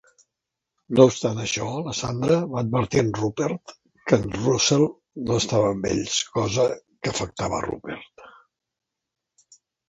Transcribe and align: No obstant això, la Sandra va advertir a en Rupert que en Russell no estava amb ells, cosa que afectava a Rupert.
No 0.99 1.03
obstant 1.09 1.41
això, 1.41 1.65
la 1.87 1.91
Sandra 1.97 2.37
va 2.53 2.57
advertir 2.65 2.99
a 3.01 3.03
en 3.05 3.11
Rupert 3.17 3.73
que 4.13 4.19
en 4.21 4.25
Russell 4.39 4.87
no 5.27 5.37
estava 5.43 5.69
amb 5.75 5.87
ells, 5.91 6.17
cosa 6.39 6.67
que 6.87 7.13
afectava 7.13 7.59
a 7.61 7.63
Rupert. 7.69 8.27